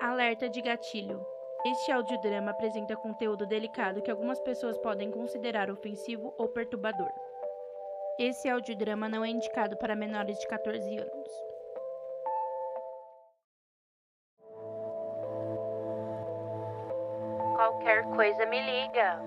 [0.00, 1.26] Alerta de gatilho.
[1.64, 7.10] Este audiodrama apresenta conteúdo delicado que algumas pessoas podem considerar ofensivo ou perturbador.
[8.18, 11.30] Esse audiodrama não é indicado para menores de 14 anos.
[17.56, 19.18] Qualquer coisa me liga.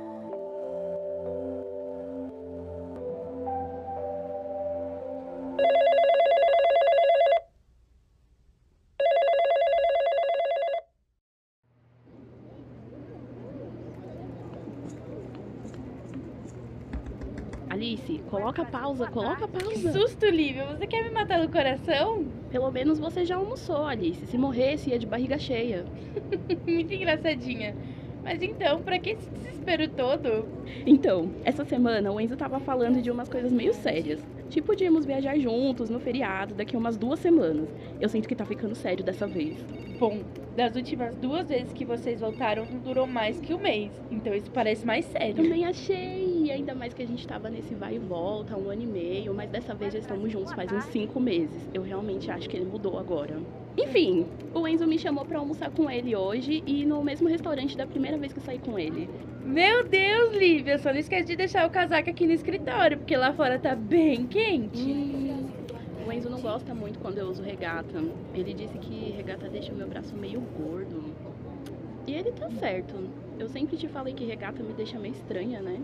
[18.29, 19.92] Coloca pausa, coloca Que pausa.
[19.92, 20.65] susto, Lívia!
[20.68, 22.25] Você quer me matar no coração?
[22.50, 24.25] Pelo menos você já almoçou, Alice.
[24.28, 25.86] Se morresse, ia de barriga cheia.
[26.65, 27.75] Muito engraçadinha.
[28.23, 30.46] Mas então, pra que esse desespero todo?
[30.86, 34.20] Então, essa semana o Enzo tava falando de umas coisas meio sérias.
[34.49, 37.69] Tipo de irmos viajar juntos no feriado daqui a umas duas semanas.
[38.02, 39.63] Eu sinto que tá ficando sério dessa vez.
[39.99, 40.23] Bom,
[40.55, 43.91] das últimas duas vezes que vocês voltaram, não durou mais que um mês.
[44.09, 45.36] Então isso parece mais sério.
[45.36, 48.81] Também achei, ainda mais que a gente tava nesse vai e volta há um ano
[48.81, 51.69] e meio, mas dessa vez já estamos juntos faz uns cinco meses.
[51.73, 53.38] Eu realmente acho que ele mudou agora.
[53.81, 57.88] Enfim, o Enzo me chamou pra almoçar com ele hoje e no mesmo restaurante da
[57.88, 59.09] primeira vez que eu saí com ele.
[59.45, 63.31] Meu Deus, Lívia, só não esquece de deixar o casaco aqui no escritório, porque lá
[63.31, 64.81] fora tá bem quente.
[64.81, 65.47] Hum,
[66.05, 68.03] o Enzo não gosta muito quando eu uso regata.
[68.35, 71.16] Ele disse que regata deixa o meu braço meio gordo.
[72.05, 72.95] E ele tá certo.
[73.39, 75.80] Eu sempre te falei que regata me deixa meio estranha, né?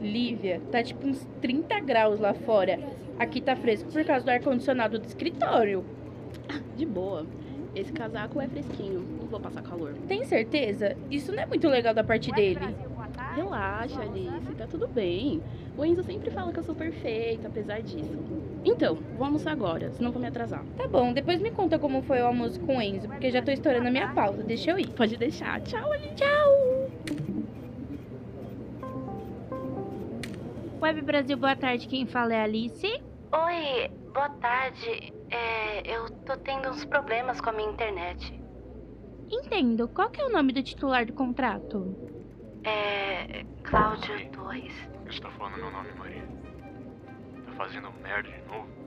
[0.00, 2.80] Lívia, tá tipo uns 30 graus lá fora.
[3.16, 5.84] Aqui tá fresco por causa do ar-condicionado do escritório.
[6.76, 7.26] De boa.
[7.74, 9.94] Esse casaco é fresquinho, não vou passar calor.
[10.06, 10.96] Tem certeza?
[11.10, 12.60] Isso não é muito legal da parte dele.
[13.34, 15.42] Relaxa, Alice, tá tudo bem.
[15.76, 18.18] O Enzo sempre fala que eu sou perfeita, apesar disso.
[18.62, 20.62] Então, vou almoçar agora, senão vou me atrasar.
[20.76, 23.50] Tá bom, depois me conta como foi o almoço com o Enzo, porque já tô
[23.50, 24.42] estourando a minha pausa.
[24.42, 24.88] Deixa eu ir.
[24.88, 25.60] Pode deixar.
[25.62, 26.14] Tchau, Alice.
[26.14, 26.90] Tchau!
[30.82, 31.88] Web Brasil, boa tarde.
[31.88, 32.86] Quem fala é a Alice.
[32.86, 35.12] Oi, boa tarde.
[35.32, 38.40] É, eu tô tendo uns problemas com a minha internet.
[39.30, 39.88] Entendo.
[39.88, 41.96] Qual que é o nome do titular do contrato?
[42.64, 43.44] É.
[43.64, 44.72] Cláudio 2.
[45.06, 46.22] Você tá falando meu nome, Maria?
[47.46, 48.81] Tá fazendo merda de novo?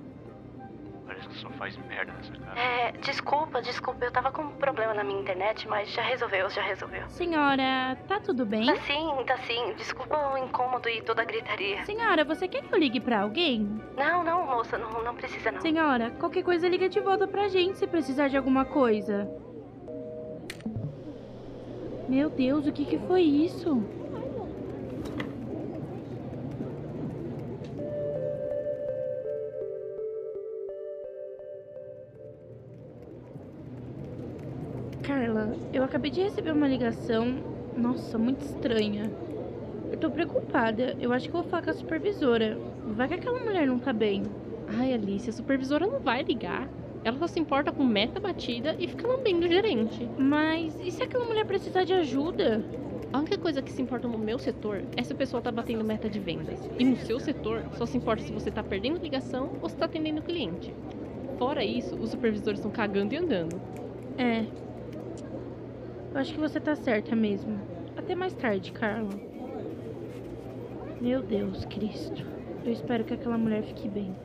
[1.06, 2.60] Parece que só faz merda nessa casa.
[2.60, 6.64] É, desculpa, desculpa, eu tava com um problema na minha internet, mas já resolveu, já
[6.64, 7.08] resolveu.
[7.10, 8.66] Senhora, tá tudo bem?
[8.66, 9.74] Tá sim, tá sim.
[9.78, 11.86] Desculpa o incômodo e toda a gritaria.
[11.86, 13.80] Senhora, você quer que eu ligue pra alguém?
[13.96, 15.62] Não, não, moça, não, não precisa não.
[15.62, 19.30] Senhora, qualquer coisa liga de volta pra gente se precisar de alguma coisa.
[22.10, 23.84] Meu Deus, o que que foi isso?
[35.96, 37.38] Acabei de receber uma ligação,
[37.78, 39.10] nossa, muito estranha.
[39.90, 40.94] Eu tô preocupada.
[41.00, 42.58] Eu acho que vou falar com a supervisora.
[42.86, 44.24] Vai que aquela mulher não tá bem.
[44.78, 46.68] Ai, Alice, a supervisora não vai ligar.
[47.02, 50.10] Ela só se importa com meta batida e fica lambendo o gerente.
[50.18, 52.62] Mas e se aquela mulher precisar de ajuda?
[53.14, 55.86] A única coisa que se importa no meu setor é se a pessoa tá batendo
[55.86, 56.60] meta de vendas.
[56.78, 59.86] E no seu setor, só se importa se você tá perdendo ligação ou se tá
[59.86, 60.74] atendendo o cliente.
[61.38, 63.62] Fora isso, os supervisores estão cagando e andando.
[64.18, 64.65] É.
[66.16, 67.62] Eu acho que você tá certa mesmo.
[67.98, 69.20] Até mais tarde, Carla.
[71.02, 72.26] Meu Deus, Cristo.
[72.64, 74.16] Eu espero que aquela mulher fique bem.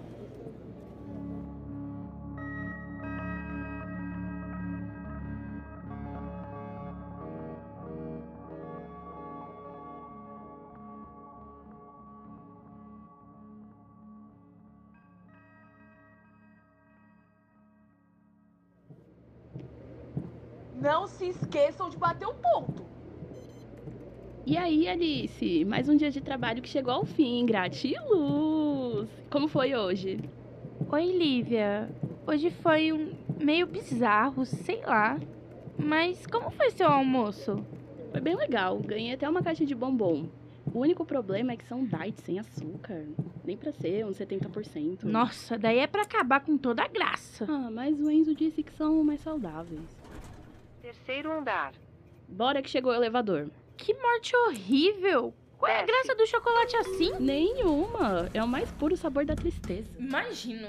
[21.20, 22.82] Se esqueçam de bater o ponto.
[24.46, 25.66] E aí, Alice?
[25.66, 27.44] Mais um dia de trabalho que chegou ao fim.
[27.44, 29.06] Gratiluz!
[29.28, 30.18] Como foi hoje?
[30.90, 31.90] Oi, Lívia.
[32.26, 35.20] Hoje foi um meio bizarro, sei lá.
[35.78, 37.62] Mas como foi seu almoço?
[38.10, 38.78] Foi bem legal.
[38.78, 40.24] Ganhei até uma caixa de bombom.
[40.72, 43.04] O único problema é que são diet sem açúcar.
[43.44, 45.02] Nem pra ser uns 70%.
[45.02, 47.44] Nossa, daí é pra acabar com toda a graça.
[47.46, 49.99] Ah, mas o Enzo disse que são mais saudáveis.
[50.90, 51.72] Terceiro andar.
[52.26, 53.48] Bora que chegou o elevador.
[53.76, 55.32] Que morte horrível!
[55.56, 55.92] Qual é a Desce.
[55.92, 57.12] graça do chocolate assim?
[57.20, 58.28] Nenhuma.
[58.34, 59.88] É o mais puro sabor da tristeza.
[59.96, 60.68] Imagino.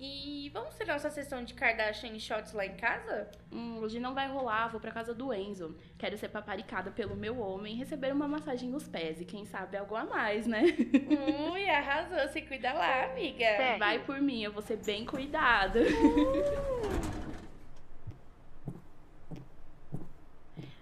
[0.00, 3.30] E vamos ter nossa sessão de Kardashian e shots lá em casa?
[3.52, 5.76] Hum, hoje não vai rolar, vou pra casa do Enzo.
[5.98, 9.20] Quero ser paparicada pelo meu homem e receber uma massagem nos pés.
[9.20, 10.62] E quem sabe algo a mais, né?
[11.52, 12.26] Ui, arrasou.
[12.32, 13.44] Se cuida lá, amiga.
[13.44, 13.78] Sério?
[13.78, 15.80] Vai por mim, eu vou ser bem cuidada.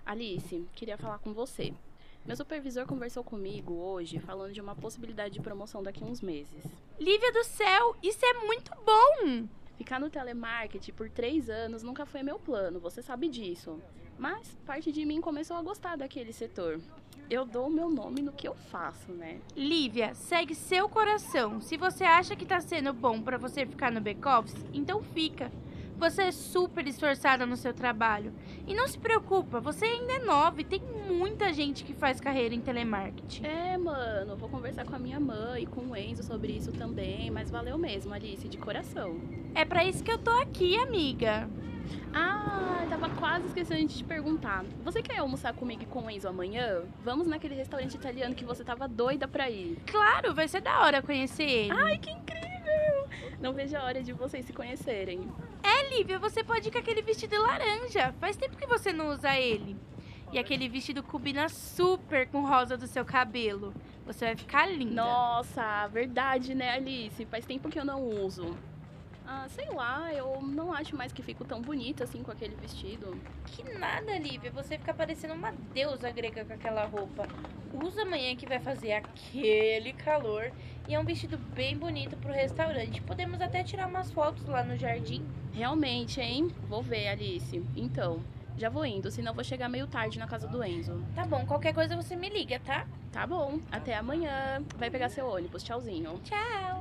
[0.07, 1.75] Alice, queria falar com você.
[2.25, 6.65] Meu supervisor conversou comigo hoje falando de uma possibilidade de promoção daqui a uns meses.
[6.99, 9.49] Lívia do céu, isso é muito bom!
[9.77, 13.81] Ficar no telemarketing por três anos nunca foi meu plano, você sabe disso.
[14.17, 16.81] Mas parte de mim começou a gostar daquele setor.
[17.29, 19.41] Eu dou o meu nome no que eu faço, né?
[19.57, 21.61] Lívia, segue seu coração.
[21.61, 25.51] Se você acha que tá sendo bom pra você ficar no back-office, então fica.
[25.99, 28.33] Você é super esforçada no seu trabalho.
[28.67, 32.55] E não se preocupa, você ainda é nova e tem muita gente que faz carreira
[32.55, 33.45] em telemarketing.
[33.47, 37.31] É, mano, vou conversar com a minha mãe e com o Enzo sobre isso também,
[37.31, 39.19] mas valeu mesmo, Alice, de coração.
[39.55, 41.49] É pra isso que eu tô aqui, amiga.
[42.13, 44.65] Ah, tava quase esquecendo de te perguntar.
[44.85, 46.83] Você quer almoçar comigo e com o Enzo amanhã?
[47.05, 49.79] Vamos naquele restaurante italiano que você tava doida pra ir.
[49.87, 51.73] Claro, vai ser da hora conhecer ele.
[51.73, 52.47] Ai, que incrível!
[53.41, 55.21] Não vejo a hora de vocês se conhecerem.
[55.63, 58.15] É, Lívia, você pode ir com aquele vestido laranja.
[58.21, 59.77] Faz tempo que você não usa ele.
[60.33, 63.73] E aquele vestido combina super com o rosa do seu cabelo.
[64.05, 64.95] Você vai ficar linda.
[64.95, 67.25] Nossa, verdade, né, Alice?
[67.27, 68.57] Faz tempo que eu não uso.
[69.27, 73.21] Ah, sei lá, eu não acho mais que fico tão bonita assim com aquele vestido.
[73.47, 74.53] Que nada, Lívia.
[74.53, 77.27] Você fica parecendo uma deusa grega com aquela roupa.
[77.85, 80.51] Usa amanhã que vai fazer aquele calor.
[80.89, 83.03] E é um vestido bem bonito pro restaurante.
[83.03, 85.27] Podemos até tirar umas fotos lá no jardim.
[85.53, 86.49] Realmente, hein?
[86.69, 87.63] Vou ver, Alice.
[87.75, 88.23] Então,
[88.57, 91.03] já vou indo, senão vou chegar meio tarde na casa do Enzo.
[91.15, 92.87] Tá bom, qualquer coisa você me liga, tá?
[93.13, 94.63] Tá bom, até amanhã.
[94.77, 95.63] Vai pegar seu ônibus.
[95.63, 96.21] Tchauzinho.
[96.25, 96.76] Tchau.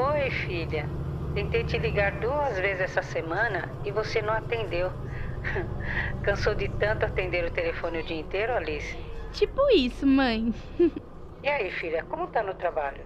[0.00, 0.88] Oi, filha.
[1.34, 4.90] Tentei te ligar duas vezes essa semana e você não atendeu.
[6.22, 8.96] Cansou de tanto atender o telefone o dia inteiro, Alice?
[9.32, 10.54] Tipo isso, mãe.
[11.42, 13.04] E aí, filha, como tá no trabalho?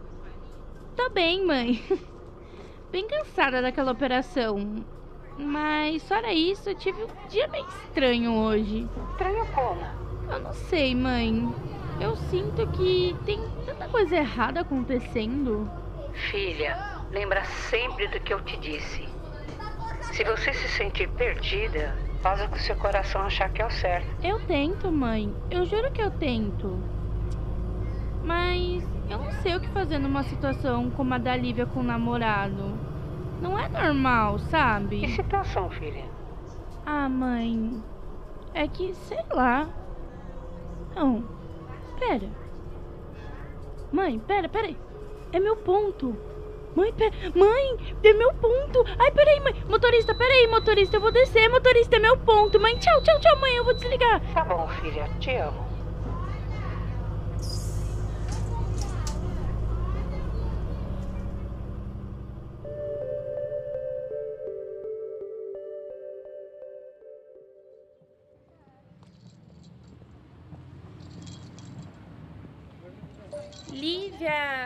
[0.97, 1.81] Tô bem, mãe.
[2.91, 4.85] Bem cansada daquela operação.
[5.37, 8.91] Mas fora isso, eu tive um dia meio estranho hoje.
[9.11, 9.87] Estranho como?
[10.29, 11.55] Eu não sei, mãe.
[11.99, 15.82] Eu sinto que tem tanta coisa errada acontecendo.
[16.13, 16.77] Filha,
[17.11, 19.09] lembra sempre do que eu te disse.
[20.13, 24.09] Se você se sentir perdida, faça o que seu coração achar que é o certo.
[24.23, 25.35] Eu tento, mãe.
[25.51, 26.79] Eu juro que eu tento.
[28.25, 31.85] Mas eu não sei o que fazer numa situação como a da Lívia com o
[31.85, 32.79] namorado.
[33.41, 35.09] Não é normal, Que sabe?
[35.09, 36.05] situação, filha?
[36.87, 37.83] Ah, mãe.
[38.55, 39.69] É que, sei lá.
[40.95, 41.25] Não.
[41.99, 42.29] Pera.
[43.91, 44.77] Mãe, pera, pera aí.
[45.33, 46.17] É meu ponto.
[46.75, 47.13] Mãe, pera.
[47.35, 48.85] Mãe, é meu ponto.
[48.99, 49.55] Ai, peraí, mãe.
[49.69, 50.97] Motorista, peraí, motorista.
[50.97, 51.49] Eu vou descer.
[51.49, 52.61] Motorista, é meu ponto.
[52.61, 53.55] Mãe, tchau, tchau, tchau, mãe.
[53.57, 54.21] Eu vou desligar.
[54.33, 55.72] Tá bom, filha, te amo.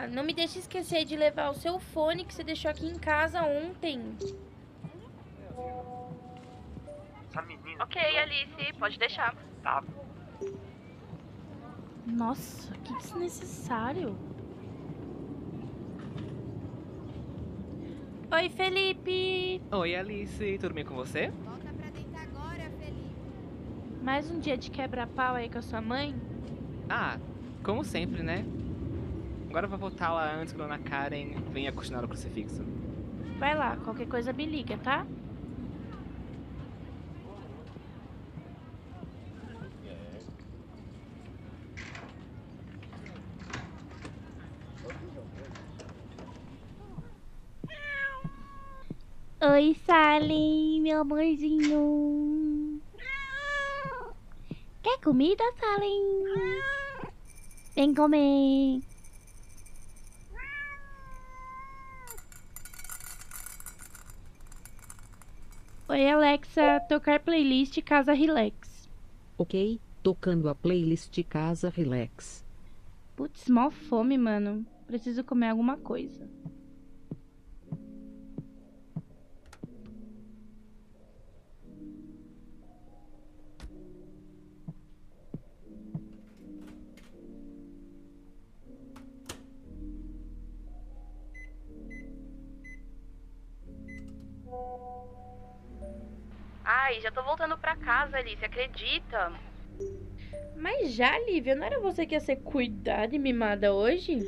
[0.05, 3.41] Não me deixe esquecer de levar o seu fone que você deixou aqui em casa
[3.43, 4.01] ontem.
[7.29, 7.83] Essa menina.
[7.83, 9.35] Ok, Alice, pode deixar.
[9.63, 9.83] Tá.
[12.05, 14.15] Nossa, que desnecessário.
[18.31, 19.61] Oi, Felipe.
[19.71, 21.29] Oi, Alice, tudo bem com você?
[21.45, 24.03] Volta pra deitar agora, Felipe.
[24.03, 26.13] Mais um dia de quebra-pau aí com a sua mãe?
[26.89, 27.17] Ah,
[27.63, 28.45] como sempre, né?
[29.49, 32.63] Agora eu vou voltar lá antes que a dona Karen venha continuar o crucifixo.
[33.39, 35.05] Vai lá, qualquer coisa me liga, tá?
[49.39, 52.81] Oi, Sally, meu amorzinho.
[54.83, 55.99] Quer comida, Sally?
[57.75, 58.86] Vem comer.
[65.97, 68.87] Oi, Alexa, tocar playlist Casa Relax.
[69.35, 72.45] Ok, tocando a playlist Casa Relax.
[73.15, 74.63] Putz, mó fome, mano.
[74.85, 76.29] Preciso comer alguma coisa.
[96.87, 99.33] Ai, já tô voltando pra casa, Alice, acredita?
[100.55, 104.19] Mas já, Lívia, não era você que ia ser cuidada e mimada hoje?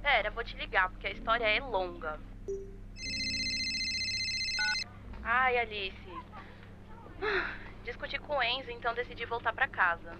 [0.00, 2.18] Pera, vou te ligar, porque a história é longa.
[5.22, 6.10] Ai, Alice.
[7.84, 10.16] Discuti com o Enzo, então decidi voltar pra casa.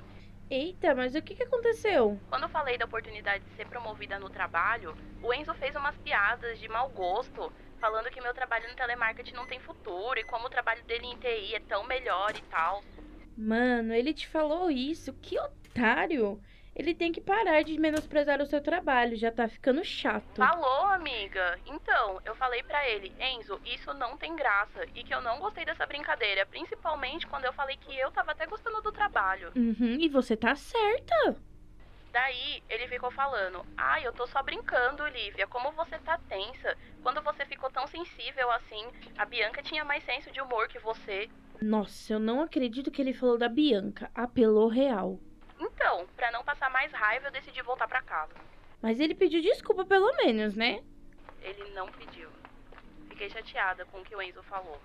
[0.50, 2.20] Eita, mas o que, que aconteceu?
[2.28, 6.58] Quando eu falei da oportunidade de ser promovida no trabalho, o Enzo fez umas piadas
[6.58, 7.50] de mau gosto,
[7.80, 11.16] falando que meu trabalho no telemarketing não tem futuro e como o trabalho dele em
[11.16, 12.82] TI é tão melhor e tal.
[13.36, 15.12] Mano, ele te falou isso?
[15.14, 16.40] Que otário!
[16.74, 20.36] Ele tem que parar de menosprezar o seu trabalho, já tá ficando chato.
[20.36, 21.56] Falou, amiga.
[21.66, 25.64] Então, eu falei pra ele, Enzo, isso não tem graça e que eu não gostei
[25.64, 29.52] dessa brincadeira, principalmente quando eu falei que eu tava até gostando do trabalho.
[29.54, 31.36] Uhum, e você tá certa.
[32.14, 35.48] Daí ele ficou falando: Ai, ah, eu tô só brincando, Olivia.
[35.48, 36.78] Como você tá tensa?
[37.02, 38.86] Quando você ficou tão sensível assim,
[39.18, 41.28] a Bianca tinha mais senso de humor que você.
[41.60, 44.12] Nossa, eu não acredito que ele falou da Bianca.
[44.14, 45.18] Apelou real.
[45.58, 48.34] Então, pra não passar mais raiva, eu decidi voltar pra casa.
[48.80, 50.84] Mas ele pediu desculpa pelo menos, né?
[51.42, 52.30] Ele não pediu.
[53.08, 54.80] Fiquei chateada com o que o Enzo falou.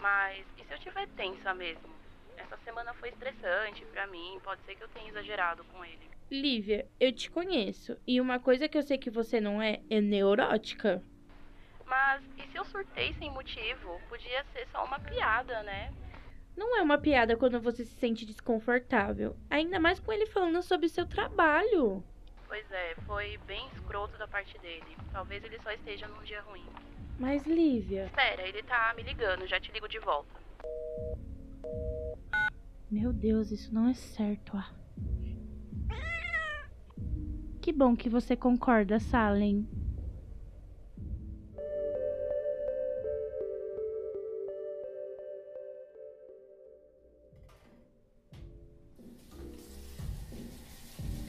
[0.00, 1.92] Mas e se eu tiver tensa mesmo?
[2.36, 6.10] Essa semana foi estressante pra mim, pode ser que eu tenha exagerado com ele.
[6.30, 7.96] Lívia, eu te conheço.
[8.06, 11.02] E uma coisa que eu sei que você não é, é neurótica.
[11.84, 14.00] Mas e se eu surtei sem motivo?
[14.08, 15.92] Podia ser só uma piada, né?
[16.56, 19.36] Não é uma piada quando você se sente desconfortável.
[19.50, 22.02] Ainda mais com ele falando sobre seu trabalho.
[22.46, 24.96] Pois é, foi bem escroto da parte dele.
[25.12, 26.66] Talvez ele só esteja num dia ruim.
[27.18, 28.06] Mas, Lívia.
[28.06, 30.40] Espera, ele tá me ligando, já te ligo de volta.
[32.90, 34.70] Meu Deus, isso não é certo, ah.
[37.60, 39.66] Que bom que você concorda, Salem.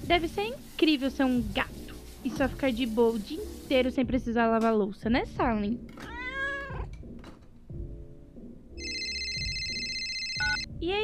[0.04, 4.06] Deve ser incrível ser um gato e só ficar de boa o dia inteiro sem
[4.06, 5.80] precisar lavar louça, né, Salem?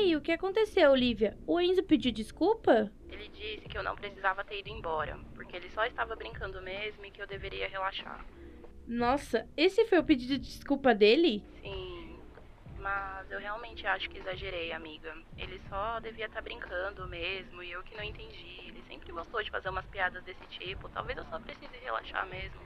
[0.10, 1.38] Aí, o que aconteceu, Olivia?
[1.46, 2.92] O Enzo pediu desculpa?
[3.10, 7.06] Ele disse que eu não precisava ter ido embora, porque ele só estava brincando mesmo
[7.06, 8.26] e que eu deveria relaxar.
[8.88, 11.44] Nossa, esse foi o pedido de desculpa dele?
[11.62, 12.20] Sim,
[12.80, 15.14] mas eu realmente acho que exagerei, amiga.
[15.38, 18.68] Ele só devia estar brincando mesmo e eu que não entendi.
[18.68, 20.90] Ele sempre gostou de fazer umas piadas desse tipo.
[20.90, 22.60] Talvez eu só precise relaxar mesmo.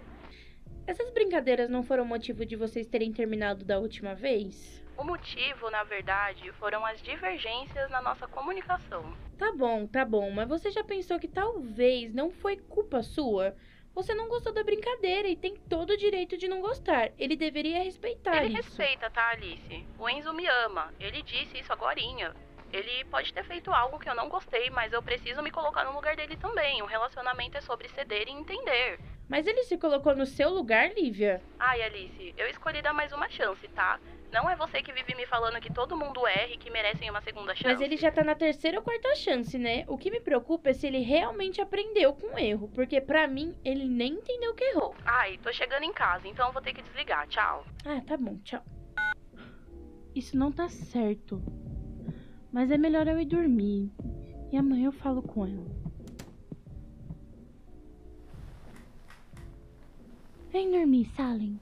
[0.88, 4.83] Essas brincadeiras não foram motivo de vocês terem terminado da última vez?
[4.98, 9.14] O motivo, na verdade, foram as divergências na nossa comunicação.
[9.38, 13.56] Tá bom, tá bom, mas você já pensou que talvez não foi culpa sua?
[13.96, 17.12] Você não gostou da brincadeira e tem todo o direito de não gostar.
[17.18, 18.70] Ele deveria respeitar Ele isso.
[18.70, 19.86] respeita, tá, Alice?
[20.00, 20.92] O Enzo me ama.
[21.00, 22.34] Ele disse isso agorinha.
[22.72, 25.94] Ele pode ter feito algo que eu não gostei, mas eu preciso me colocar no
[25.94, 26.82] lugar dele também.
[26.82, 29.00] O relacionamento é sobre ceder e entender.
[29.30, 31.40] Mas ele se colocou no seu lugar, Lívia?
[31.60, 34.00] Ai, Alice, eu escolhi dar mais uma chance, tá?
[34.34, 37.22] Não é você que vive me falando que todo mundo erra e que merecem uma
[37.22, 37.68] segunda chance.
[37.68, 39.86] Mas ele já tá na terceira ou quarta chance, né?
[39.88, 43.56] O que me preocupa é se ele realmente aprendeu com o erro, porque para mim
[43.64, 44.96] ele nem entendeu que errou.
[45.06, 47.28] Ai, tô chegando em casa, então vou ter que desligar.
[47.28, 47.64] Tchau.
[47.86, 48.64] Ah, tá bom, tchau.
[50.16, 51.40] Isso não tá certo.
[52.52, 53.92] Mas é melhor eu ir dormir.
[54.52, 55.72] E amanhã eu falo com ela.
[60.50, 61.62] Vem dormir, Salem.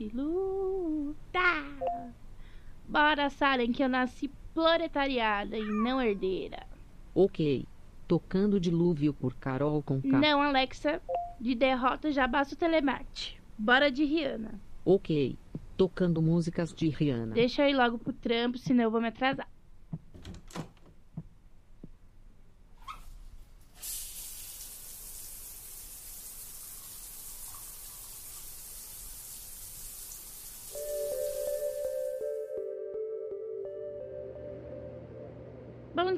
[0.00, 1.62] De luta.
[2.88, 6.66] Bora, Saren, que eu nasci proletariada e não herdeira.
[7.14, 7.66] Ok.
[8.08, 10.08] Tocando Dilúvio por Carol com K.
[10.08, 11.02] Não, Alexa.
[11.38, 13.40] De derrota já basta o telemate.
[13.58, 14.58] Bora de Rihanna.
[14.86, 15.36] Ok.
[15.76, 17.34] Tocando músicas de Rihanna.
[17.34, 19.48] Deixa eu ir logo pro trampo, senão eu vou me atrasar.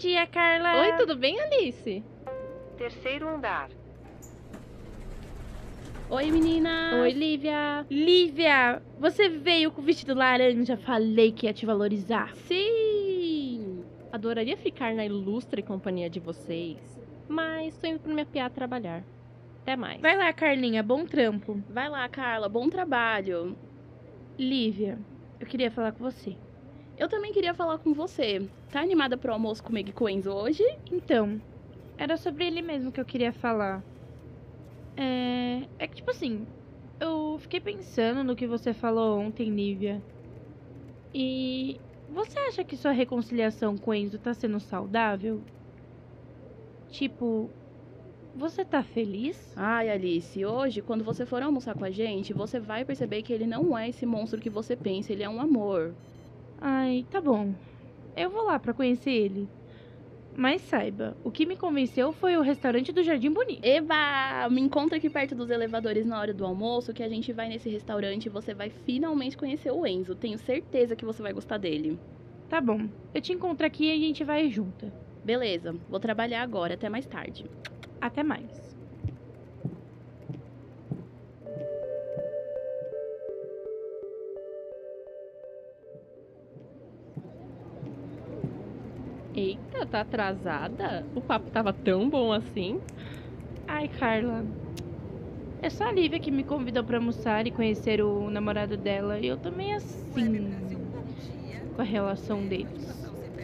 [0.02, 0.80] Dia, Carla.
[0.80, 2.02] Oi, tudo bem, Alice?
[2.76, 3.68] Terceiro andar.
[6.11, 7.00] Oi, menina.
[7.02, 7.87] Oi, Lívia.
[7.88, 10.76] Lívia, você veio com o vestido laranja.
[10.76, 12.35] Falei que ia te valorizar.
[12.35, 13.85] Sim!
[14.11, 16.78] Adoraria ficar na ilustre companhia de vocês,
[17.28, 19.04] mas tô indo pro minha piá trabalhar.
[19.62, 20.00] Até mais.
[20.00, 21.62] Vai lá, Carlinha, bom trampo.
[21.71, 23.56] Vai lá, Carla, bom trabalho.
[24.37, 24.99] Lívia,
[25.38, 26.37] eu queria falar com você.
[26.96, 28.50] Eu também queria falar com você.
[28.70, 30.62] Tá animada pro almoço comigo e com o Enzo hoje?
[30.90, 31.42] Então,
[31.96, 33.87] era sobre ele mesmo que eu queria falar.
[34.96, 35.68] É.
[35.78, 36.49] É que, tipo assim,
[37.00, 40.04] eu fiquei pensando no que você falou ontem, Lívia.
[41.14, 41.82] E.
[42.08, 45.46] Você acha que sua reconciliação com o Enzo tá sendo saudável?
[46.88, 47.56] Tipo,
[48.34, 49.52] você tá feliz?
[49.56, 53.46] Ai, Alice, hoje, quando você for almoçar com a gente, você vai perceber que ele
[53.46, 55.99] não é esse monstro que você pensa, ele é um amor.
[56.64, 57.52] Ai, tá bom.
[58.16, 59.49] Eu vou lá pra conhecer ele.
[60.37, 63.64] Mas saiba, o que me convenceu foi o restaurante do Jardim Bonito.
[63.64, 64.49] Eba!
[64.49, 67.69] Me encontra aqui perto dos elevadores na hora do almoço, que a gente vai nesse
[67.69, 70.14] restaurante e você vai finalmente conhecer o Enzo.
[70.14, 71.99] Tenho certeza que você vai gostar dele.
[72.49, 72.88] Tá bom.
[73.12, 74.92] Eu te encontro aqui e a gente vai junta.
[75.25, 77.45] Beleza, vou trabalhar agora, até mais tarde.
[78.00, 78.62] Até mais.
[89.34, 91.06] Eita, tá atrasada?
[91.14, 92.80] O papo tava tão bom assim?
[93.66, 94.44] Ai, Carla.
[95.62, 99.18] É só a Lívia que me convidou pra almoçar e conhecer o namorado dela.
[99.18, 100.52] E eu também assim.
[101.74, 103.02] Com a relação deles.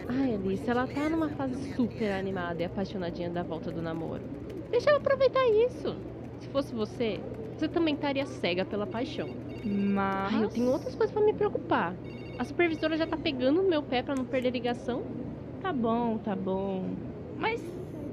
[0.08, 4.22] Ai, Alice, ela tá numa fase super animada e apaixonadinha da volta do namoro.
[4.70, 5.96] Deixa ela aproveitar isso.
[6.40, 7.20] Se fosse você,
[7.56, 9.28] você também estaria cega pela paixão.
[9.64, 10.34] Mas.
[10.34, 11.94] Ai, eu tenho outras coisas pra me preocupar.
[12.38, 15.17] A supervisora já tá pegando no meu pé pra não perder ligação.
[15.60, 16.96] Tá bom, tá bom.
[17.36, 17.60] Mas,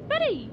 [0.08, 0.50] peraí.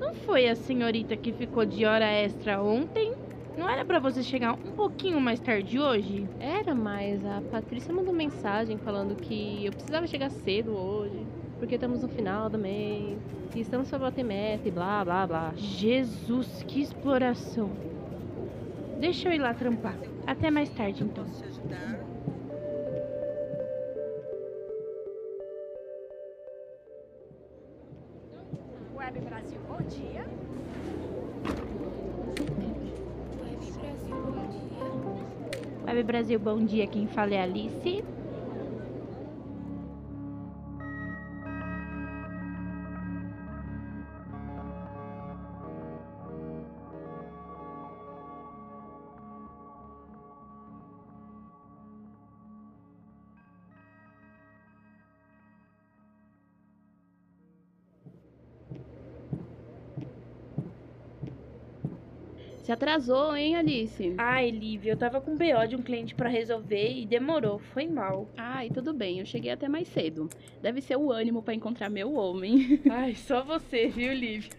[0.00, 3.14] Não foi a senhorita que ficou de hora extra ontem?
[3.56, 6.28] Não era pra você chegar um pouquinho mais tarde hoje?
[6.38, 11.26] Era, mas a Patrícia mandou mensagem falando que eu precisava chegar cedo hoje,
[11.58, 13.18] porque estamos no final do mês,
[13.52, 15.52] e estamos pra bater meta e blá blá blá.
[15.56, 17.70] Jesus, que exploração.
[19.00, 19.98] Deixa eu ir lá trampar.
[20.26, 21.24] Até mais tarde, então.
[29.08, 30.26] Web Brasil, bom dia.
[35.86, 36.86] Web Brasil, bom dia.
[36.86, 38.04] Quem fala é Alice.
[62.68, 64.14] Se atrasou, hein, Alice?
[64.18, 67.58] Ai, Lívia, eu tava com BO de um cliente pra resolver e demorou.
[67.58, 68.28] Foi mal.
[68.36, 70.28] Ai, tudo bem, eu cheguei até mais cedo.
[70.60, 72.78] Deve ser o ânimo pra encontrar meu homem.
[72.92, 74.50] Ai, só você, viu, Lívia?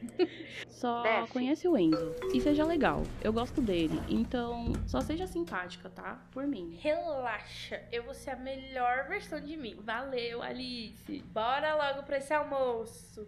[0.67, 1.31] Só Desce.
[1.31, 3.03] conhece o Enzo e seja legal.
[3.23, 6.19] Eu gosto dele, então só seja simpática, tá?
[6.31, 6.79] Por mim.
[6.81, 9.77] Relaxa, eu vou ser a melhor versão de mim.
[9.83, 11.23] Valeu, Alice.
[11.31, 13.27] Bora logo pra esse almoço.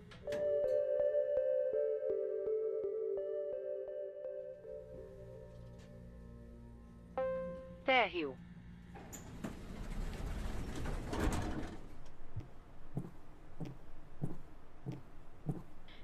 [7.86, 8.36] Térreo.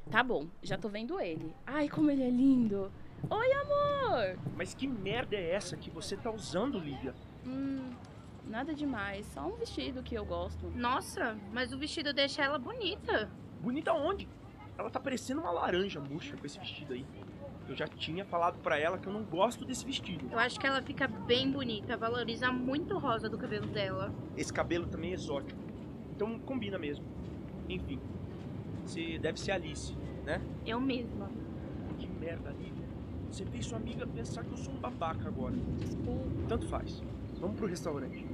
[0.10, 1.54] Tá bom, já tô vendo ele.
[1.66, 2.92] Ai, como ele é lindo.
[3.30, 4.40] Oi, amor.
[4.56, 7.14] Mas que merda é essa que você tá usando, Lívia?
[7.46, 7.92] Hum,
[8.46, 9.26] nada demais.
[9.28, 10.72] Só um vestido que eu gosto.
[10.72, 13.30] Nossa, mas o vestido deixa ela bonita.
[13.62, 14.28] Bonita onde?
[14.78, 17.06] Ela tá parecendo uma laranja murcha com esse vestido aí.
[17.68, 20.26] Eu já tinha falado pra ela que eu não gosto desse vestido.
[20.32, 24.14] Eu acho que ela fica bem bonita, valoriza muito o rosa do cabelo dela.
[24.38, 25.60] Esse cabelo também é exótico.
[26.16, 27.06] Então combina mesmo.
[27.68, 28.00] Enfim,
[28.86, 29.94] você deve ser Alice,
[30.26, 30.42] né?
[30.66, 31.30] Eu mesma.
[31.98, 32.88] Que merda, Lívia.
[33.30, 35.56] Você fez sua amiga pensar que eu sou um babaca agora.
[35.78, 36.48] Desculpa.
[36.48, 37.04] Tanto faz.
[37.40, 38.26] Vamos pro restaurante.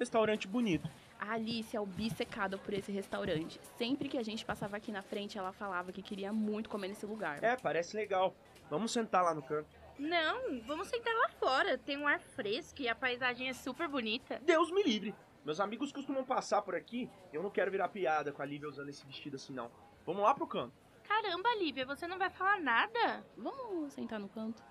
[0.00, 0.88] Restaurante bonito.
[1.18, 3.60] A Alice é obcecada por esse restaurante.
[3.76, 7.04] Sempre que a gente passava aqui na frente, ela falava que queria muito comer nesse
[7.04, 7.44] lugar.
[7.44, 8.34] É, parece legal.
[8.70, 9.68] Vamos sentar lá no canto.
[9.98, 11.76] Não, vamos sentar lá fora.
[11.76, 14.40] Tem um ar fresco e a paisagem é super bonita.
[14.42, 15.14] Deus me livre.
[15.44, 17.10] Meus amigos costumam passar por aqui.
[17.30, 19.70] Eu não quero virar piada com a Lívia usando esse vestido assim, não.
[20.06, 20.72] Vamos lá pro canto.
[21.06, 23.22] Caramba, Lívia, você não vai falar nada?
[23.36, 24.62] Vamos sentar no canto.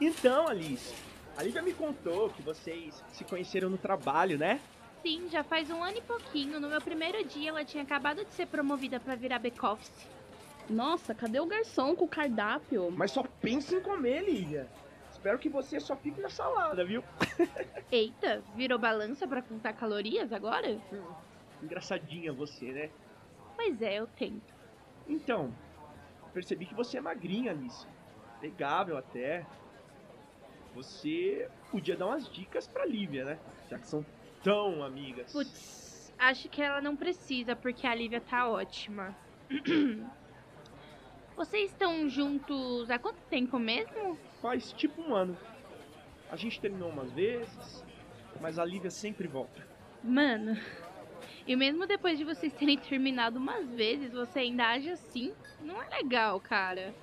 [0.00, 0.94] Então, Alice,
[1.36, 4.60] a Lívia me contou que vocês se conheceram no trabalho, né?
[5.02, 6.60] Sim, já faz um ano e pouquinho.
[6.60, 10.06] No meu primeiro dia, ela tinha acabado de ser promovida pra virar back-office.
[10.68, 12.90] Nossa, cadê o garçom com o cardápio?
[12.90, 14.68] Mas só pensa em comer, Lívia.
[15.12, 17.02] Espero que você só fique na salada, viu?
[17.90, 20.78] Eita, virou balança pra contar calorias agora?
[21.62, 22.90] Engraçadinha você, né?
[23.54, 24.54] Pois é, eu tento.
[25.08, 25.54] Então,
[26.34, 27.86] percebi que você é magrinha, Alice.
[28.42, 29.46] Legável até.
[30.76, 33.38] Você podia dar umas dicas pra Lívia, né?
[33.70, 34.04] Já que são
[34.42, 35.32] tão amigas.
[35.32, 39.16] Putz, acho que ela não precisa, porque a Lívia tá ótima.
[41.34, 44.18] Vocês estão juntos há quanto tempo mesmo?
[44.42, 45.34] Faz tipo um ano.
[46.30, 47.82] A gente terminou umas vezes,
[48.38, 49.66] mas a Lívia sempre volta.
[50.04, 50.60] Mano,
[51.46, 55.32] e mesmo depois de vocês terem terminado umas vezes, você ainda age assim?
[55.62, 56.94] Não é legal, cara.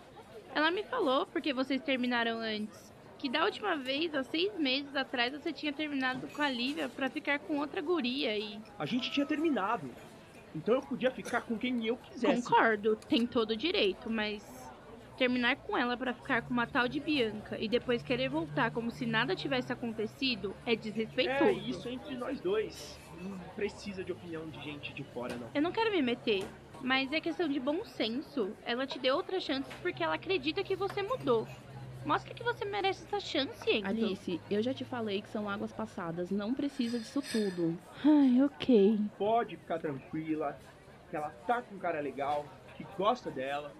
[0.54, 2.93] Ela me falou, porque vocês terminaram antes,
[3.24, 7.10] que da última vez, há seis meses atrás, você tinha terminado com a Lívia pra
[7.10, 8.60] ficar com outra guria e.
[8.78, 9.90] A gente tinha terminado.
[10.54, 12.44] Então eu podia ficar com quem eu quisesse.
[12.44, 14.44] Concordo, tem todo o direito, mas
[15.18, 18.92] terminar com ela pra ficar com uma tal de Bianca e depois querer voltar como
[18.92, 21.46] se nada tivesse acontecido é desrespeitoso.
[21.46, 23.00] É, isso entre nós dois.
[23.22, 25.48] Não precisa de opinião de gente de fora, não.
[25.56, 26.44] Eu não quero me meter,
[26.82, 28.52] mas é questão de bom senso.
[28.66, 31.48] Ela te deu outra chance porque ela acredita que você mudou.
[32.06, 33.88] Mostra que você merece essa chance, Enzo.
[33.88, 36.30] Alice, eu já te falei que são águas passadas.
[36.30, 37.78] Não precisa disso tudo.
[38.04, 39.00] Ai, ok.
[39.18, 40.58] Pode ficar tranquila,
[41.10, 43.72] que ela tá com um cara legal, que gosta dela.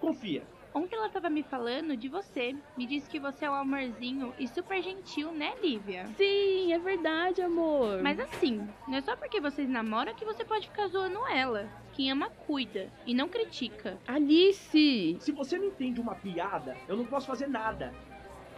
[0.00, 0.42] Confia.
[0.74, 2.56] Ontem ela tava me falando de você.
[2.76, 6.08] Me disse que você é um amorzinho e super gentil, né, Lívia?
[6.16, 8.02] Sim, é verdade, amor.
[8.02, 11.68] Mas assim, não é só porque vocês namoram que você pode ficar zoando ela.
[11.92, 13.96] Quem ama, cuida e não critica.
[14.04, 15.16] Alice!
[15.20, 17.94] Se você não entende uma piada, eu não posso fazer nada.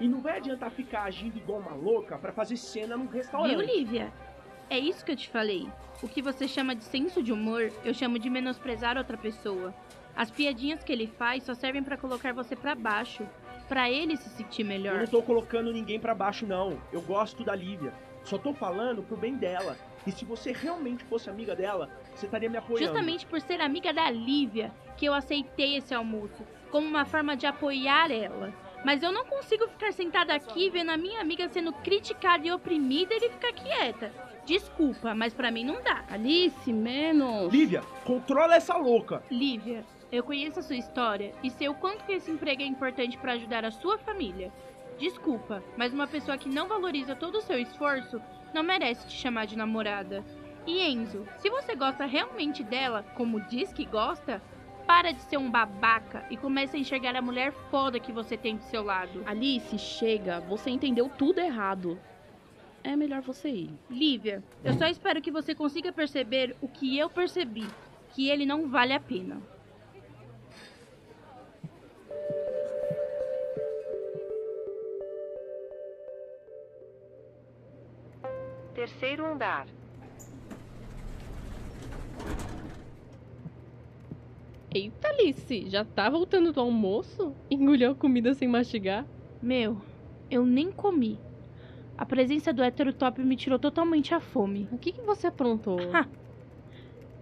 [0.01, 3.57] E não vai adiantar ficar agindo igual uma louca pra fazer cena num restaurante.
[3.57, 4.11] Viu, Lívia?
[4.71, 5.69] É isso que eu te falei.
[6.03, 9.75] O que você chama de senso de humor, eu chamo de menosprezar outra pessoa.
[10.17, 13.27] As piadinhas que ele faz só servem pra colocar você pra baixo,
[13.69, 14.99] Pra ele se sentir Eu melhor.
[14.99, 16.81] não tô colocando ninguém pra baixo, não.
[16.93, 17.93] Eu gosto da Lívia.
[18.23, 19.77] Só tô falando pro bem dela.
[20.07, 22.85] E se você realmente fosse amiga dela, você estaria me apoiando.
[22.87, 27.45] Justamente por ser amiga da Lívia que eu aceitei esse almoço, como uma forma de
[27.45, 28.55] apoiar ela.
[28.85, 33.15] Mas eu não consigo ficar sentada aqui vendo a minha amiga sendo criticada e oprimida
[33.15, 34.13] e ele ficar quieta.
[34.47, 36.05] Desculpa, mas pra mim não dá.
[36.09, 37.53] Alice, menos.
[37.53, 39.25] Lívia, controla essa louca.
[39.29, 39.85] Lívia,
[40.17, 43.33] eu conheço a sua história e sei o quanto que esse emprego é importante pra
[43.33, 44.53] ajudar a sua família.
[44.99, 48.21] Desculpa, mas uma pessoa que não valoriza todo o seu esforço
[48.55, 50.25] não merece te chamar de namorada.
[50.67, 54.43] E Enzo, se você gosta realmente dela, como diz que gosta,
[54.87, 58.57] para de ser um babaca e comece a enxergar a mulher foda que você tem
[58.57, 59.23] do seu lado.
[59.27, 60.41] Alice, chega.
[60.41, 61.99] Você entendeu tudo errado.
[62.83, 63.71] É melhor você ir.
[63.91, 67.67] Lívia, eu só espero que você consiga perceber o que eu percebi,
[68.15, 69.43] que ele não vale a pena.
[78.87, 79.67] Terceiro andar.
[84.73, 87.35] Eita, Alice, já tá voltando do almoço?
[87.51, 89.05] Engoliu a comida sem mastigar?
[89.43, 89.83] Meu,
[90.31, 91.19] eu nem comi.
[91.99, 94.69] A presença do hétero top me tirou totalmente a fome.
[94.71, 95.81] O que, que você aprontou?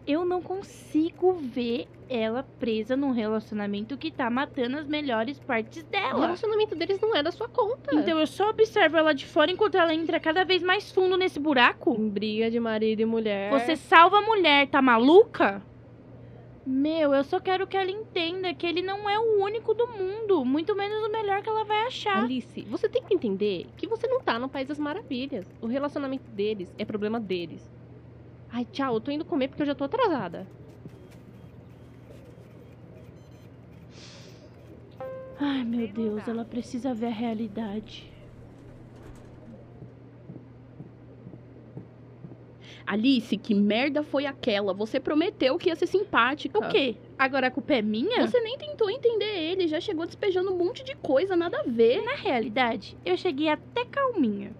[0.06, 5.86] Eu não consigo ver ela presa num relacionamento que tá matando as melhores partes O
[5.86, 6.20] dela.
[6.20, 7.94] relacionamento deles não é da sua conta.
[7.94, 11.40] Então eu só observo ela de fora enquanto ela entra cada vez mais fundo nesse
[11.40, 11.96] buraco?
[11.98, 13.50] Em briga de marido e mulher.
[13.50, 15.62] Você salva a mulher, tá maluca?
[16.66, 20.44] Meu, eu só quero que ela entenda que ele não é o único do mundo,
[20.46, 22.22] muito menos o melhor que ela vai achar.
[22.24, 25.46] Alice, você tem que entender que você não tá no País das Maravilhas.
[25.60, 27.70] O relacionamento deles é problema deles.
[28.56, 30.46] Ai, tchau, eu tô indo comer porque eu já tô atrasada.
[35.40, 38.08] Ai, meu Deus, ela precisa ver a realidade.
[42.86, 44.72] Alice, que merda foi aquela?
[44.72, 46.56] Você prometeu que ia ser simpática.
[46.56, 47.00] O quê?
[47.18, 48.24] Agora a culpa é minha?
[48.24, 52.00] Você nem tentou entender ele, já chegou despejando um monte de coisa, nada a ver.
[52.02, 54.54] Na realidade, eu cheguei até calminha.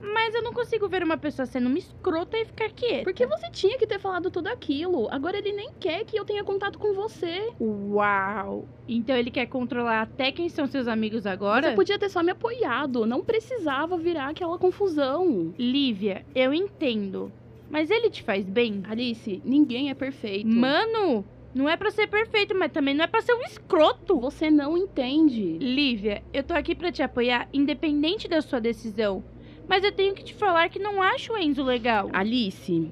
[0.00, 3.04] Mas eu não consigo ver uma pessoa sendo uma escrota e ficar quieta.
[3.04, 5.08] Porque você tinha que ter falado tudo aquilo.
[5.10, 7.52] Agora ele nem quer que eu tenha contato com você.
[7.60, 8.66] Uau!
[8.88, 11.70] Então ele quer controlar até quem são seus amigos agora?
[11.70, 13.06] Você podia ter só me apoiado.
[13.06, 15.54] Não precisava virar aquela confusão.
[15.58, 17.32] Lívia, eu entendo.
[17.70, 18.82] Mas ele te faz bem?
[18.88, 20.48] Alice, ninguém é perfeito.
[20.48, 24.20] Mano, não é pra ser perfeito, mas também não é pra ser um escroto.
[24.20, 25.58] Você não entende.
[25.58, 29.22] Lívia, eu tô aqui pra te apoiar, independente da sua decisão.
[29.68, 32.08] Mas eu tenho que te falar que não acho o Enzo legal.
[32.12, 32.90] Alice,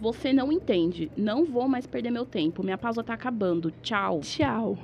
[0.00, 1.10] você não entende.
[1.16, 2.64] Não vou mais perder meu tempo.
[2.64, 3.70] Minha pausa tá acabando.
[3.82, 4.20] Tchau.
[4.20, 4.78] Tchau.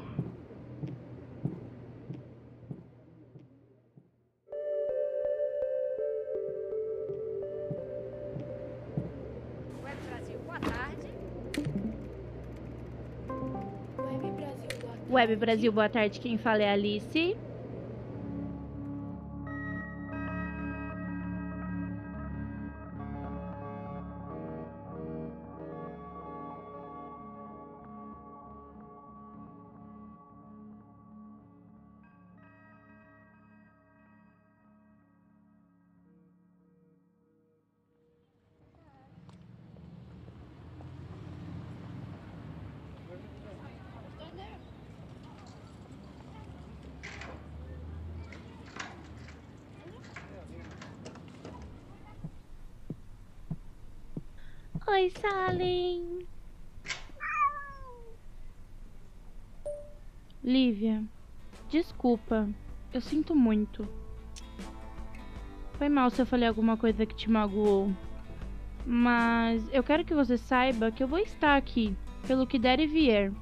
[15.10, 16.18] Web Brasil, boa tarde.
[16.18, 17.36] Quem fala é Alice.
[54.84, 56.26] Oi, Salim.
[60.42, 61.04] Lívia,
[61.70, 62.48] desculpa.
[62.92, 63.88] Eu sinto muito.
[65.74, 67.92] Foi mal se eu falei alguma coisa que te magoou.
[68.84, 72.86] Mas eu quero que você saiba que eu vou estar aqui, pelo que der e
[72.86, 73.32] vier.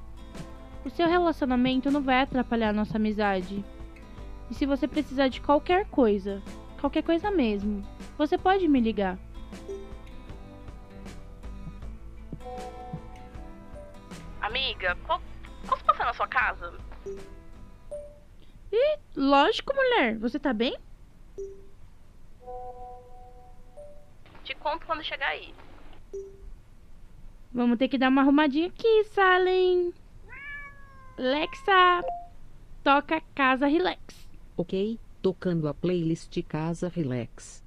[0.85, 3.65] O seu relacionamento não vai atrapalhar nossa amizade.
[4.51, 6.39] E se você precisar de qualquer coisa,
[6.79, 7.83] qualquer coisa mesmo,
[8.15, 9.17] você pode me ligar.
[18.71, 20.17] Ih, lógico, mulher.
[20.17, 20.77] Você tá bem?
[24.43, 25.53] Te conto quando chegar aí.
[27.53, 29.93] Vamos ter que dar uma arrumadinha aqui, Salem.
[31.17, 32.01] Alexa,
[32.83, 34.27] toca Casa Relax.
[34.55, 37.63] Ok, tocando a playlist Casa Relax.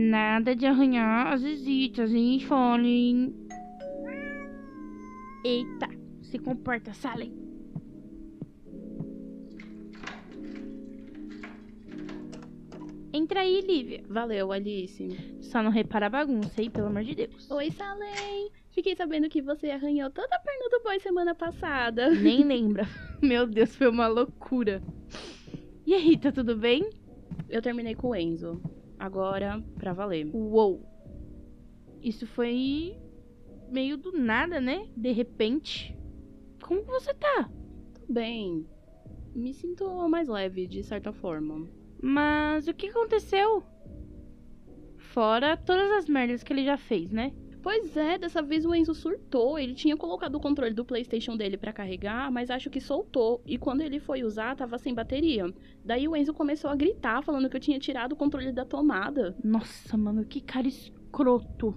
[0.00, 3.34] Nada de arranhar as visitas, hein, Fallen?
[5.44, 5.88] Eita,
[6.22, 7.32] se comporta, Salem.
[13.12, 14.04] Entra aí, Lívia.
[14.08, 15.08] Valeu, Alice.
[15.40, 17.50] Só não repara a bagunça, hein, pelo amor de Deus.
[17.50, 18.52] Oi, Salem.
[18.70, 22.08] Fiquei sabendo que você arranhou toda a perna do boy semana passada.
[22.10, 22.86] Nem lembra.
[23.20, 24.80] Meu Deus, foi uma loucura.
[25.84, 26.88] E aí, tá tudo bem?
[27.48, 28.62] Eu terminei com o Enzo.
[28.98, 30.28] Agora, pra valer.
[30.34, 30.82] Uou.
[32.02, 32.96] Isso foi
[33.70, 34.88] meio do nada, né?
[34.96, 35.96] De repente.
[36.62, 37.50] Como que você tá?
[37.94, 38.66] Tô bem.
[39.34, 41.68] Me sinto mais leve, de certa forma.
[42.02, 43.62] Mas o que aconteceu?
[44.96, 47.32] Fora todas as merdas que ele já fez, né?
[47.62, 49.58] Pois é, dessa vez o Enzo surtou.
[49.58, 53.42] Ele tinha colocado o controle do PlayStation dele pra carregar, mas acho que soltou.
[53.46, 55.52] E quando ele foi usar, tava sem bateria.
[55.84, 59.36] Daí o Enzo começou a gritar, falando que eu tinha tirado o controle da tomada.
[59.42, 61.74] Nossa, mano, que cara escroto.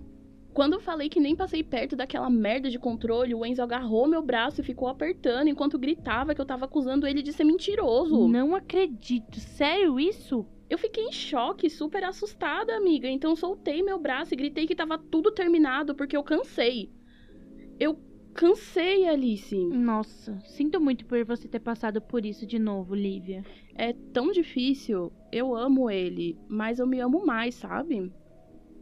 [0.54, 4.22] Quando eu falei que nem passei perto daquela merda de controle, o Enzo agarrou meu
[4.22, 8.28] braço e ficou apertando enquanto gritava que eu tava acusando ele de ser mentiroso.
[8.28, 9.40] Não acredito.
[9.40, 10.46] Sério isso?
[10.72, 13.06] Eu fiquei em choque, super assustada, amiga.
[13.06, 16.90] Então soltei meu braço e gritei que tava tudo terminado porque eu cansei.
[17.78, 18.00] Eu
[18.34, 19.54] cansei, Alice.
[19.66, 23.44] Nossa, sinto muito por você ter passado por isso de novo, Lívia.
[23.76, 25.12] É tão difícil.
[25.30, 28.10] Eu amo ele, mas eu me amo mais, sabe?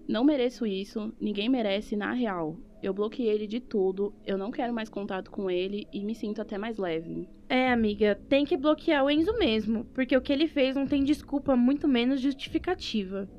[0.08, 2.56] Não mereço isso, ninguém merece na real.
[2.82, 6.42] Eu bloqueei ele de tudo, eu não quero mais contato com ele e me sinto
[6.42, 7.28] até mais leve.
[7.50, 11.04] É, amiga, tem que bloquear o Enzo mesmo, porque o que ele fez não tem
[11.04, 13.30] desculpa, muito menos justificativa.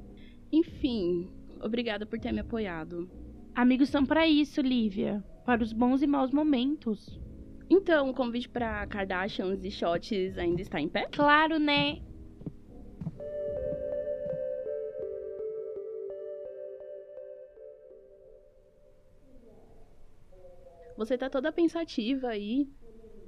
[0.52, 3.08] Enfim, obrigada por ter me apoiado.
[3.54, 7.18] Amigos são para isso, Lívia, para os bons e maus momentos.
[7.68, 11.06] Então, o convite para Kardashians e shots ainda está em pé?
[11.12, 11.98] Claro, né?
[21.00, 22.68] Você tá toda pensativa aí.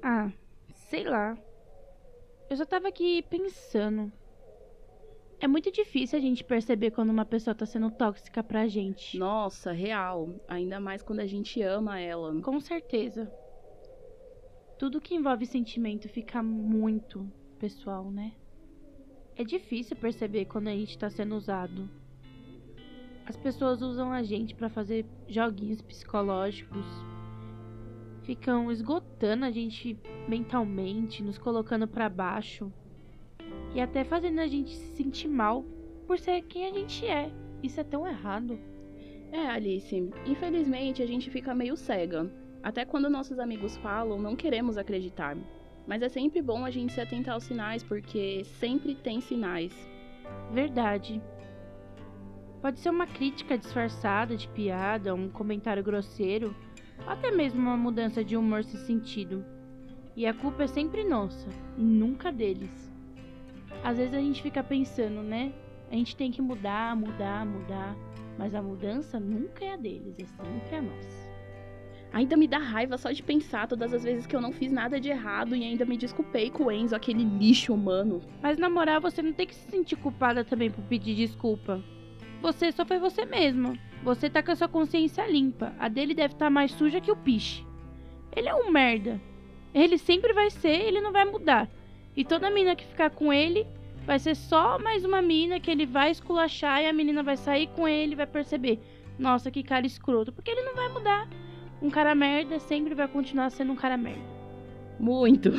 [0.03, 0.31] Ah,
[0.75, 1.39] sei lá.
[2.51, 4.13] Eu só tava aqui pensando.
[5.41, 9.19] É muito difícil a gente perceber quando uma pessoa tá sendo tóxica pra gente.
[9.19, 10.29] Nossa, real.
[10.47, 12.39] Ainda mais quando a gente ama ela.
[12.43, 13.33] Com certeza.
[14.79, 17.27] Tudo que envolve sentimento fica muito
[17.59, 18.35] pessoal, né?
[19.35, 21.89] É difícil perceber quando a gente tá sendo usado.
[23.25, 26.85] As pessoas usam a gente para fazer joguinhos psicológicos.
[28.23, 32.73] Ficam esgotando a gente mentalmente, nos colocando para baixo
[33.75, 35.65] e até fazendo a gente se sentir mal
[36.07, 37.31] por ser quem a gente é.
[37.63, 38.59] Isso é tão errado.
[39.33, 42.31] É, Alice, infelizmente a gente fica meio cega.
[42.63, 45.37] Até quando nossos amigos falam, não queremos acreditar.
[45.87, 49.73] Mas é sempre bom a gente se atentar aos sinais, porque sempre tem sinais.
[50.53, 51.21] Verdade.
[52.61, 56.55] Pode ser uma crítica disfarçada de piada, um comentário grosseiro,
[57.07, 59.45] até mesmo uma mudança de humor sem sentido.
[60.15, 62.93] E a culpa é sempre nossa, e nunca deles
[63.83, 65.53] às vezes a gente fica pensando, né?
[65.91, 67.97] A gente tem que mudar, mudar, mudar.
[68.38, 71.33] Mas a mudança nunca é a deles, é sempre a nossa.
[72.12, 75.01] Ainda me dá raiva só de pensar todas as vezes que eu não fiz nada
[75.01, 78.21] de errado e ainda me desculpei com o Enzo, aquele lixo humano.
[78.43, 81.83] Mas na moral, você não tem que se sentir culpada também por pedir desculpa.
[82.43, 83.79] Você só foi você mesma.
[84.03, 85.73] Você tá com a sua consciência limpa.
[85.79, 87.65] A dele deve estar tá mais suja que o piche.
[88.35, 89.21] Ele é um merda.
[89.73, 91.69] Ele sempre vai ser, ele não vai mudar.
[92.17, 93.65] E toda mina que ficar com ele
[94.05, 97.69] vai ser só mais uma mina que ele vai esculachar e a menina vai sair
[97.69, 98.81] com ele e vai perceber:
[99.17, 100.33] nossa, que cara escroto.
[100.33, 101.29] Porque ele não vai mudar.
[101.81, 104.21] Um cara merda sempre vai continuar sendo um cara merda.
[104.99, 105.53] Muito.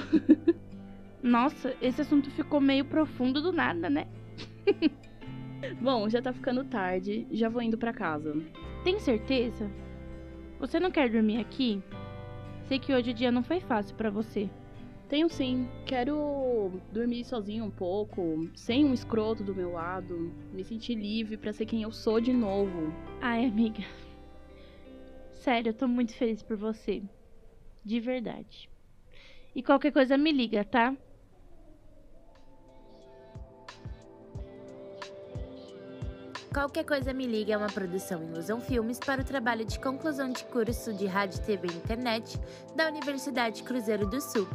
[1.23, 4.05] nossa, esse assunto ficou meio profundo do nada, né?
[5.81, 8.35] Bom, já tá ficando tarde, já vou indo para casa.
[8.83, 9.69] Tem certeza?
[10.59, 11.81] Você não quer dormir aqui?
[12.67, 14.49] Sei que hoje o dia não foi fácil para você.
[15.09, 15.67] Tenho sim.
[15.85, 21.53] Quero dormir sozinho um pouco, sem um escroto do meu lado, me sentir livre para
[21.53, 22.93] ser quem eu sou de novo.
[23.21, 23.83] Ai, amiga.
[25.33, 27.03] Sério, eu tô muito feliz por você.
[27.83, 28.69] De verdade.
[29.53, 30.95] E qualquer coisa me liga, tá?
[36.53, 40.45] Qualquer Coisa Me Liga é uma produção Ilusão Filmes para o trabalho de conclusão de
[40.45, 42.39] curso de Rádio, TV e Internet
[42.75, 44.47] da Universidade Cruzeiro do Sul.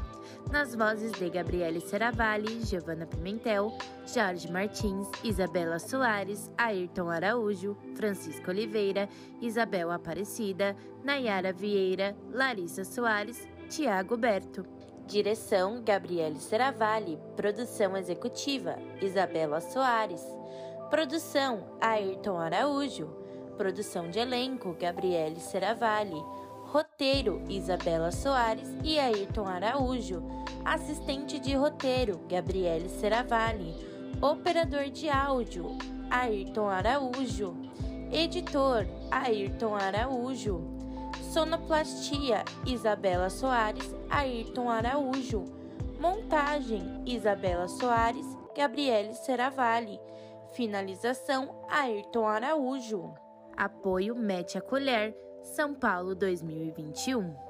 [0.48, 9.08] Nas vozes de Gabriele Seravalli, Giovanna Pimentel, Jorge Martins, Isabela Soares, Ayrton Araújo, Francisco Oliveira,
[9.42, 14.64] Isabel Aparecida, Nayara Vieira, Larissa Soares, Tiago Berto.
[15.04, 17.18] Direção: Gabriele Seravalli.
[17.34, 20.22] Produção executiva: Isabela Soares.
[20.90, 23.08] Produção: Ayrton Araújo.
[23.58, 26.16] Produção de elenco: Gabriele Seravalli.
[26.64, 30.22] Roteiro: Isabela Soares e Ayrton Araújo.
[30.64, 33.74] Assistente de roteiro: Gabriele Seravalli.
[34.22, 35.76] Operador de áudio:
[36.10, 37.54] Ayrton Araújo.
[38.10, 40.62] Editor: Ayrton Araújo.
[41.34, 45.44] Sonoplastia: Isabela Soares, Ayrton Araújo.
[46.00, 48.24] Montagem: Isabela Soares,
[48.56, 50.07] Gabriele Seravalli.
[50.58, 53.14] Finalização: Ayrton Araújo.
[53.56, 57.47] Apoio Mete a Colher, São Paulo 2021.